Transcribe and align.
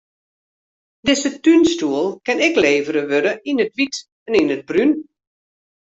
Dizze 1.05 1.31
túnstoel 1.43 2.07
kin 2.25 2.39
ek 2.47 2.55
levere 2.63 3.01
wurde 3.09 3.33
yn 3.49 3.61
it 3.65 3.73
wyt 3.77 3.95
en 4.27 4.53
it 4.55 4.63
brún. 4.69 4.91